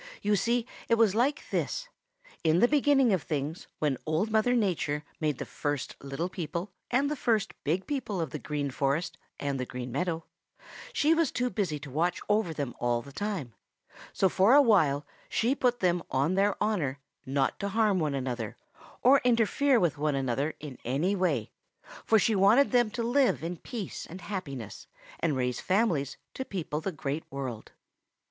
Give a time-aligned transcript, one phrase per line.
[0.23, 1.87] "You see, it was like this:
[2.43, 7.07] In the beginning of things, when Old Mother Nature made the first little people and
[7.07, 10.23] the first big people of the Green Forest and the Green Meadows,
[10.91, 13.53] she was too busy to watch over them all the time,
[14.11, 18.57] so for a while she put them on their honor not to harm one another
[19.03, 21.51] or interfere with one another in any way,
[22.03, 24.87] for she wanted them to live in peace and happiness
[25.19, 27.71] and raise families to people the Great World.